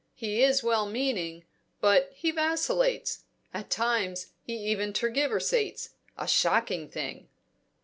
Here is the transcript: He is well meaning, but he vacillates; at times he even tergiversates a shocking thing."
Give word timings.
He 0.15 0.41
is 0.41 0.63
well 0.63 0.87
meaning, 0.87 1.45
but 1.79 2.11
he 2.15 2.31
vacillates; 2.31 3.25
at 3.53 3.69
times 3.69 4.31
he 4.41 4.55
even 4.55 4.93
tergiversates 4.93 5.89
a 6.17 6.27
shocking 6.27 6.89
thing." 6.89 7.29